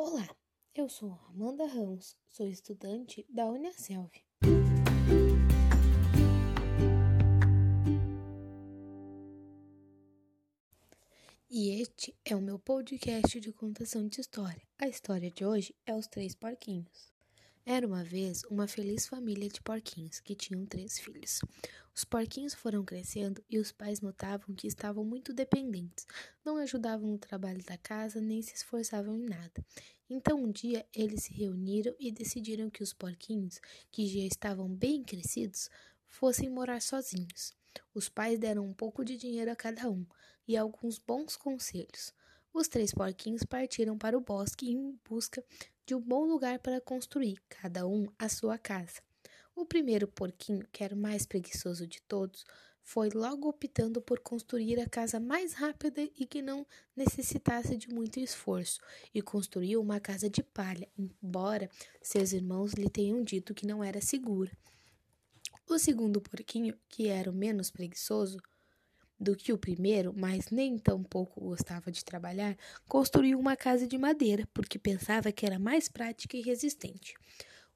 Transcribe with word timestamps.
Olá, 0.00 0.28
eu 0.76 0.88
sou 0.88 1.18
Amanda 1.28 1.66
Ramos, 1.66 2.16
sou 2.28 2.46
estudante 2.46 3.26
da 3.28 3.46
Uniaselv. 3.46 4.12
E 11.50 11.82
este 11.82 12.16
é 12.24 12.36
o 12.36 12.40
meu 12.40 12.60
podcast 12.60 13.40
de 13.40 13.52
contação 13.52 14.06
de 14.06 14.20
história. 14.20 14.62
A 14.78 14.86
história 14.86 15.32
de 15.32 15.44
hoje 15.44 15.74
é 15.84 15.92
Os 15.92 16.06
Três 16.06 16.32
Porquinhos. 16.32 17.17
Era 17.70 17.86
uma 17.86 18.02
vez 18.02 18.44
uma 18.44 18.66
feliz 18.66 19.06
família 19.06 19.46
de 19.46 19.60
porquinhos 19.60 20.20
que 20.20 20.34
tinham 20.34 20.64
três 20.64 20.98
filhos. 20.98 21.40
Os 21.94 22.02
porquinhos 22.02 22.54
foram 22.54 22.82
crescendo 22.82 23.44
e 23.46 23.58
os 23.58 23.70
pais 23.70 24.00
notavam 24.00 24.54
que 24.54 24.66
estavam 24.66 25.04
muito 25.04 25.34
dependentes, 25.34 26.06
não 26.42 26.56
ajudavam 26.56 27.10
no 27.10 27.18
trabalho 27.18 27.62
da 27.62 27.76
casa 27.76 28.22
nem 28.22 28.40
se 28.40 28.54
esforçavam 28.54 29.18
em 29.18 29.28
nada. 29.28 29.62
Então 30.08 30.42
um 30.42 30.50
dia 30.50 30.86
eles 30.94 31.24
se 31.24 31.34
reuniram 31.34 31.94
e 31.98 32.10
decidiram 32.10 32.70
que 32.70 32.82
os 32.82 32.94
porquinhos, 32.94 33.60
que 33.90 34.06
já 34.06 34.26
estavam 34.26 34.66
bem 34.66 35.04
crescidos, 35.04 35.68
fossem 36.06 36.48
morar 36.48 36.80
sozinhos. 36.80 37.52
Os 37.92 38.08
pais 38.08 38.38
deram 38.38 38.64
um 38.64 38.72
pouco 38.72 39.04
de 39.04 39.14
dinheiro 39.18 39.52
a 39.52 39.54
cada 39.54 39.90
um 39.90 40.06
e 40.46 40.56
alguns 40.56 40.98
bons 40.98 41.36
conselhos. 41.36 42.14
Os 42.52 42.68
três 42.68 42.92
porquinhos 42.92 43.42
partiram 43.42 43.96
para 43.96 44.16
o 44.16 44.20
bosque 44.20 44.70
em 44.70 44.98
busca 45.08 45.44
de 45.86 45.94
um 45.94 46.00
bom 46.00 46.24
lugar 46.24 46.58
para 46.58 46.80
construir, 46.80 47.40
cada 47.48 47.86
um 47.86 48.06
a 48.18 48.28
sua 48.28 48.58
casa. 48.58 49.00
O 49.54 49.64
primeiro 49.66 50.06
porquinho, 50.06 50.66
que 50.72 50.84
era 50.84 50.94
o 50.94 50.98
mais 50.98 51.26
preguiçoso 51.26 51.86
de 51.86 52.00
todos, 52.02 52.44
foi 52.88 53.10
logo 53.10 53.48
optando 53.48 54.00
por 54.00 54.20
construir 54.20 54.80
a 54.80 54.88
casa 54.88 55.20
mais 55.20 55.52
rápida 55.52 56.00
e 56.18 56.24
que 56.24 56.40
não 56.40 56.66
necessitasse 56.96 57.76
de 57.76 57.88
muito 57.88 58.18
esforço, 58.18 58.80
e 59.12 59.20
construiu 59.20 59.80
uma 59.80 60.00
casa 60.00 60.30
de 60.30 60.42
palha, 60.42 60.88
embora 60.96 61.68
seus 62.00 62.32
irmãos 62.32 62.72
lhe 62.72 62.88
tenham 62.88 63.22
dito 63.22 63.54
que 63.54 63.66
não 63.66 63.84
era 63.84 64.00
segura. 64.00 64.50
O 65.68 65.78
segundo 65.78 66.18
porquinho, 66.18 66.78
que 66.88 67.08
era 67.08 67.30
o 67.30 67.34
menos 67.34 67.70
preguiçoso, 67.70 68.38
do 69.18 69.34
que 69.36 69.52
o 69.52 69.58
primeiro, 69.58 70.14
mas 70.16 70.50
nem 70.50 70.78
tão 70.78 71.02
pouco 71.02 71.40
gostava 71.40 71.90
de 71.90 72.04
trabalhar, 72.04 72.56
construiu 72.86 73.38
uma 73.38 73.56
casa 73.56 73.86
de 73.86 73.98
madeira, 73.98 74.48
porque 74.54 74.78
pensava 74.78 75.32
que 75.32 75.44
era 75.44 75.58
mais 75.58 75.88
prática 75.88 76.36
e 76.36 76.42
resistente. 76.42 77.14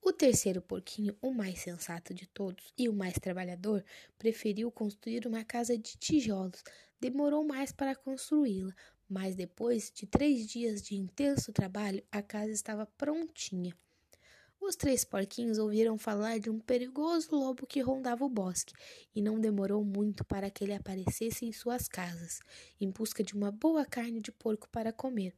O 0.00 0.12
terceiro 0.12 0.60
porquinho, 0.60 1.16
o 1.22 1.32
mais 1.32 1.60
sensato 1.60 2.12
de 2.12 2.26
todos 2.26 2.72
e 2.76 2.88
o 2.88 2.92
mais 2.92 3.14
trabalhador, 3.14 3.82
preferiu 4.18 4.70
construir 4.70 5.26
uma 5.26 5.42
casa 5.44 5.78
de 5.78 5.96
tijolos. 5.96 6.62
Demorou 7.00 7.42
mais 7.42 7.72
para 7.72 7.96
construí-la, 7.96 8.74
mas 9.08 9.34
depois 9.34 9.90
de 9.90 10.06
três 10.06 10.46
dias 10.46 10.82
de 10.82 10.94
intenso 10.94 11.52
trabalho, 11.52 12.02
a 12.12 12.22
casa 12.22 12.52
estava 12.52 12.84
prontinha. 12.84 13.74
Os 14.66 14.76
três 14.76 15.04
porquinhos 15.04 15.58
ouviram 15.58 15.98
falar 15.98 16.38
de 16.40 16.48
um 16.48 16.58
perigoso 16.58 17.36
lobo 17.36 17.66
que 17.66 17.82
rondava 17.82 18.24
o 18.24 18.30
bosque, 18.30 18.72
e 19.14 19.20
não 19.20 19.38
demorou 19.38 19.84
muito 19.84 20.24
para 20.24 20.50
que 20.50 20.64
ele 20.64 20.72
aparecesse 20.72 21.44
em 21.44 21.52
suas 21.52 21.86
casas, 21.86 22.40
em 22.80 22.90
busca 22.90 23.22
de 23.22 23.34
uma 23.34 23.52
boa 23.52 23.84
carne 23.84 24.22
de 24.22 24.32
porco 24.32 24.66
para 24.70 24.90
comer. 24.90 25.34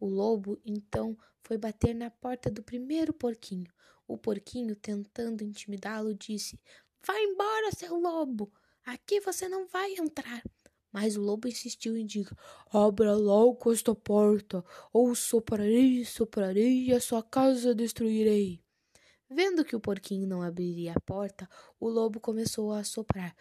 O 0.00 0.06
lobo 0.06 0.60
então 0.66 1.16
foi 1.40 1.56
bater 1.56 1.94
na 1.94 2.10
porta 2.10 2.50
do 2.50 2.64
primeiro 2.64 3.12
porquinho. 3.12 3.72
O 4.08 4.18
porquinho, 4.18 4.74
tentando 4.74 5.44
intimidá-lo, 5.44 6.12
disse: 6.12 6.58
Vá 7.06 7.16
embora, 7.20 7.70
seu 7.70 7.94
lobo! 7.94 8.52
Aqui 8.84 9.20
você 9.20 9.48
não 9.48 9.68
vai 9.68 9.94
entrar. 9.94 10.42
Mas 10.92 11.16
o 11.16 11.22
lobo 11.22 11.46
insistiu 11.46 11.96
e 11.96 12.02
disse: 12.02 12.34
Abra 12.72 13.14
logo 13.14 13.72
esta 13.72 13.94
porta, 13.94 14.64
ou 14.92 15.14
soprarei, 15.14 16.04
soprarei 16.04 16.86
e 16.86 16.92
a 16.92 17.00
sua 17.00 17.22
casa 17.22 17.72
destruirei. 17.72 18.63
Vendo 19.28 19.64
que 19.64 19.74
o 19.74 19.80
porquinho 19.80 20.26
não 20.26 20.42
abriria 20.42 20.92
a 20.92 21.00
porta, 21.00 21.48
o 21.80 21.88
lobo 21.88 22.20
começou 22.20 22.72
a 22.72 22.84
soprar. 22.84 23.34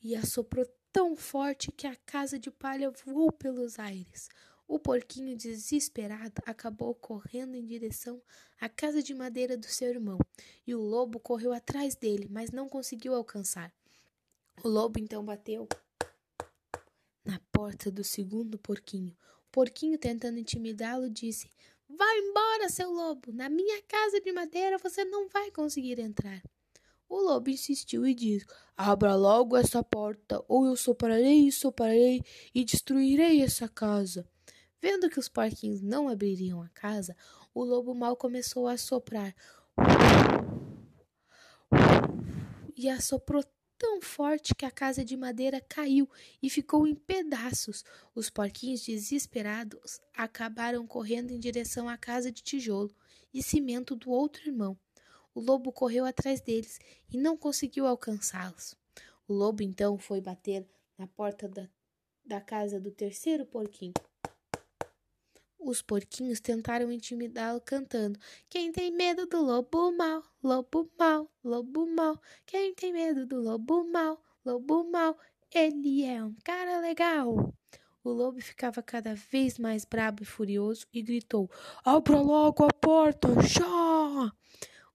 E 0.00 0.14
assoprou 0.14 0.66
tão 0.92 1.16
forte 1.16 1.72
que 1.72 1.86
a 1.86 1.96
casa 1.96 2.38
de 2.38 2.50
palha 2.50 2.90
voou 3.04 3.32
pelos 3.32 3.78
aires. 3.78 4.28
O 4.66 4.78
porquinho, 4.78 5.34
desesperado, 5.34 6.42
acabou 6.44 6.94
correndo 6.94 7.54
em 7.54 7.64
direção 7.64 8.22
à 8.60 8.68
casa 8.68 9.02
de 9.02 9.14
madeira 9.14 9.56
do 9.56 9.66
seu 9.66 9.88
irmão, 9.88 10.18
e 10.66 10.74
o 10.74 10.80
lobo 10.80 11.18
correu 11.18 11.54
atrás 11.54 11.94
dele, 11.94 12.28
mas 12.30 12.50
não 12.50 12.68
conseguiu 12.68 13.14
alcançar. 13.14 13.72
O 14.62 14.68
lobo 14.68 14.98
então 14.98 15.24
bateu 15.24 15.66
na 17.24 17.40
porta 17.50 17.90
do 17.90 18.04
segundo 18.04 18.58
porquinho. 18.58 19.16
O 19.46 19.50
porquinho, 19.50 19.98
tentando 19.98 20.38
intimidá-lo, 20.38 21.08
disse: 21.08 21.50
Vá 21.98 22.06
embora, 22.16 22.68
seu 22.68 22.92
lobo! 22.92 23.32
Na 23.32 23.48
minha 23.48 23.82
casa 23.82 24.20
de 24.20 24.32
madeira 24.32 24.78
você 24.78 25.04
não 25.04 25.28
vai 25.28 25.50
conseguir 25.50 25.98
entrar. 25.98 26.40
O 27.08 27.20
lobo 27.20 27.50
insistiu 27.50 28.06
e 28.06 28.14
disse: 28.14 28.46
Abra 28.76 29.16
logo 29.16 29.56
essa 29.56 29.82
porta, 29.82 30.40
ou 30.46 30.64
eu 30.64 30.76
soprarei 30.76 31.48
e 31.48 31.50
soprarei 31.50 32.22
e 32.54 32.64
destruirei 32.64 33.42
essa 33.42 33.68
casa. 33.68 34.24
Vendo 34.80 35.10
que 35.10 35.18
os 35.18 35.28
porquinhos 35.28 35.82
não 35.82 36.08
abririam 36.08 36.62
a 36.62 36.68
casa, 36.68 37.16
o 37.52 37.64
lobo 37.64 37.92
mal 37.96 38.16
começou 38.16 38.68
a 38.68 38.76
soprar. 38.76 39.34
E 42.76 42.88
assoprou 42.88 43.42
tão 43.78 44.02
forte 44.02 44.54
que 44.54 44.66
a 44.66 44.70
casa 44.70 45.04
de 45.04 45.16
madeira 45.16 45.60
caiu 45.60 46.08
e 46.42 46.50
ficou 46.50 46.86
em 46.86 46.94
pedaços. 46.94 47.84
Os 48.14 48.28
porquinhos, 48.28 48.84
desesperados, 48.84 50.00
acabaram 50.14 50.86
correndo 50.86 51.30
em 51.30 51.38
direção 51.38 51.88
à 51.88 51.96
casa 51.96 52.32
de 52.32 52.42
tijolo 52.42 52.94
e 53.32 53.42
cimento 53.42 53.94
do 53.94 54.10
outro 54.10 54.42
irmão. 54.48 54.76
O 55.34 55.40
lobo 55.40 55.70
correu 55.70 56.04
atrás 56.04 56.40
deles 56.40 56.80
e 57.08 57.16
não 57.16 57.36
conseguiu 57.36 57.86
alcançá-los. 57.86 58.74
O 59.28 59.32
lobo 59.32 59.62
então 59.62 59.96
foi 59.96 60.20
bater 60.20 60.66
na 60.98 61.06
porta 61.06 61.48
da, 61.48 61.68
da 62.24 62.40
casa 62.40 62.80
do 62.80 62.90
terceiro 62.90 63.46
porquinho. 63.46 63.94
Os 65.60 65.82
porquinhos 65.82 66.40
tentaram 66.40 66.90
intimidá-lo 66.92 67.60
cantando: 67.60 68.18
Quem 68.48 68.70
tem 68.70 68.92
medo 68.92 69.26
do 69.26 69.42
lobo 69.42 69.90
mal, 69.90 70.22
lobo 70.42 70.88
mal, 70.96 71.28
lobo 71.42 71.84
mal. 71.86 72.20
Quem 72.46 72.72
tem 72.72 72.92
medo 72.92 73.26
do 73.26 73.40
lobo 73.40 73.84
mal, 73.90 74.22
lobo 74.44 74.88
mal. 74.88 75.18
Ele 75.52 76.04
é 76.04 76.22
um 76.22 76.36
cara 76.44 76.78
legal. 76.80 77.52
O 78.04 78.10
lobo 78.10 78.40
ficava 78.40 78.82
cada 78.82 79.14
vez 79.14 79.58
mais 79.58 79.84
brabo 79.84 80.22
e 80.22 80.26
furioso 80.26 80.86
e 80.92 81.02
gritou: 81.02 81.50
Abra 81.84 82.20
logo 82.20 82.64
a 82.64 82.72
porta, 82.72 83.28
já! 83.42 84.32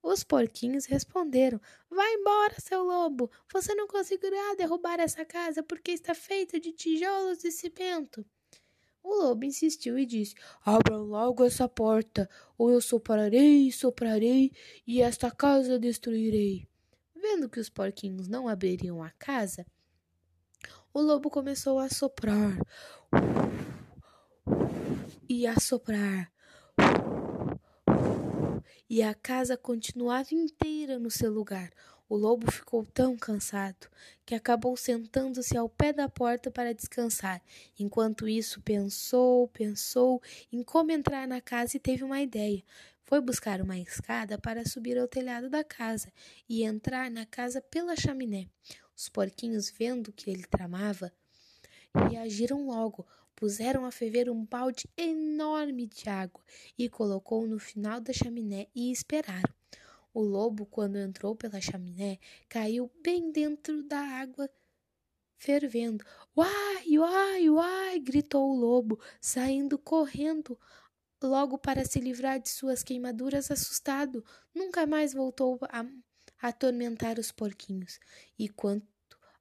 Os 0.02 0.24
porquinhos 0.24 0.86
responderam: 0.86 1.60
Vá 1.90 2.08
embora, 2.10 2.56
seu 2.60 2.84
lobo! 2.84 3.30
Você 3.52 3.76
não 3.76 3.88
conseguirá 3.88 4.56
derrubar 4.56 5.00
essa 5.00 5.26
casa 5.26 5.62
porque 5.62 5.92
está 5.92 6.16
feita 6.16 6.60
de 6.60 6.72
tijolos 6.72 7.44
e 7.44 7.52
cimento. 7.52 8.26
O 9.04 9.16
lobo 9.16 9.44
insistiu 9.44 10.00
e 10.00 10.06
disse: 10.06 10.34
Abra 10.64 10.96
logo 10.96 11.44
essa 11.44 11.68
porta, 11.68 12.30
ou 12.58 12.72
eu 12.72 12.80
soprarei, 12.80 13.72
soprarei, 13.72 14.52
e 14.88 15.02
esta 15.02 15.30
casa 15.30 15.78
destruirei. 15.78 16.66
Vendo 17.14 17.50
que 17.50 17.60
os 17.60 17.70
porquinhos 17.70 18.28
não 18.28 18.48
abririam 18.48 19.04
a 19.04 19.10
casa, 19.12 19.66
o 20.94 21.02
lobo 21.02 21.30
começou 21.30 21.80
a 21.80 21.90
soprar 21.90 22.58
e 25.28 25.48
a 25.48 25.60
soprar. 25.60 26.32
E 28.90 29.02
a 29.02 29.14
casa 29.14 29.58
continuava 29.58 30.30
inteira 30.34 31.00
no 31.00 31.10
seu 31.10 31.32
lugar. 31.32 31.72
O 32.14 32.16
lobo 32.16 32.52
ficou 32.52 32.86
tão 32.86 33.18
cansado 33.18 33.88
que 34.24 34.36
acabou 34.36 34.78
sentando-se 34.78 35.58
ao 35.58 35.68
pé 35.68 35.92
da 35.92 36.08
porta 36.08 36.52
para 36.52 36.72
descansar. 36.72 37.42
Enquanto 37.80 38.28
isso, 38.28 38.62
pensou, 38.62 39.48
pensou 39.48 40.22
em 40.52 40.62
como 40.62 40.92
entrar 40.92 41.28
na 41.28 41.42
casa 41.42 41.76
e 41.76 41.80
teve 41.80 42.04
uma 42.04 42.22
ideia. 42.22 42.64
Foi 43.02 43.20
buscar 43.20 43.62
uma 43.62 43.80
escada 43.80 44.38
para 44.38 44.64
subir 44.64 44.96
ao 44.96 45.08
telhado 45.08 45.50
da 45.50 45.64
casa 45.64 46.14
e 46.48 46.62
entrar 46.62 47.10
na 47.10 47.26
casa 47.26 47.60
pela 47.60 47.96
chaminé. 47.96 48.48
Os 48.96 49.10
porquinhos, 49.10 49.72
vendo 49.72 50.14
que 50.14 50.30
ele 50.30 50.44
tramava, 50.44 51.12
reagiram 52.12 52.68
logo, 52.68 53.08
puseram 53.36 53.86
a 53.86 53.92
ferver 53.92 54.30
um 54.30 54.46
balde 54.46 54.88
enorme 54.96 55.88
de 55.88 56.08
água 56.08 56.44
e 56.78 56.88
colocou 56.88 57.48
no 57.48 57.58
final 57.58 58.00
da 58.00 58.14
chaminé 58.14 58.68
e 58.76 58.92
esperaram. 58.92 59.63
O 60.14 60.22
lobo, 60.22 60.66
quando 60.66 60.98
entrou 60.98 61.36
pela 61.36 61.60
chaminé, 61.60 62.20
caiu 62.48 62.92
bem 63.02 63.32
dentro 63.32 63.84
da 63.84 64.00
água 64.00 64.50
fervendo. 65.38 66.06
Uai, 66.38 66.98
uai, 66.98 67.50
uai! 67.50 68.00
gritou 68.00 68.52
o 68.52 68.56
lobo, 68.56 69.00
saindo 69.20 69.78
correndo 69.78 70.58
logo 71.22 71.58
para 71.58 71.86
se 71.86 72.00
livrar 72.00 72.40
de 72.40 72.50
suas 72.50 72.84
queimaduras, 72.84 73.50
assustado. 73.50 74.24
Nunca 74.54 74.86
mais 74.86 75.14
voltou 75.14 75.60
a 75.64 75.86
atormentar 76.42 77.18
os 77.20 77.32
porquinhos. 77.32 78.00
E 78.38 78.48
quanto 78.50 78.88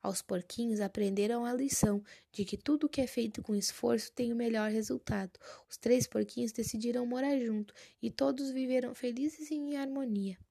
Aos 0.02 0.20
porquinhos 0.20 0.80
aprenderam 0.80 1.44
a 1.44 1.52
lição 1.54 2.02
de 2.32 2.44
que 2.44 2.56
tudo 2.56 2.88
que 2.88 3.00
é 3.00 3.06
feito 3.06 3.40
com 3.40 3.54
esforço 3.54 4.10
tem 4.10 4.32
o 4.32 4.36
melhor 4.36 4.68
resultado. 4.68 5.38
Os 5.70 5.76
três 5.76 6.08
porquinhos 6.08 6.50
decidiram 6.50 7.06
morar 7.06 7.38
junto 7.38 7.72
e 8.02 8.10
todos 8.10 8.50
viveram 8.50 8.96
felizes 8.96 9.48
e 9.52 9.54
em 9.54 9.76
harmonia. 9.76 10.36